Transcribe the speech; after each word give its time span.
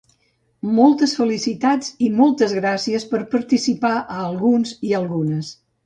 Moltes 0.77 1.13
felicitats 1.19 1.93
i 2.07 2.11
moltes 2.23 2.57
gràcies 2.63 3.07
per 3.15 3.23
participar 3.37 3.97
a 4.01 4.21
alguns 4.27 4.77
i 4.91 5.01
algunes! 5.03 5.59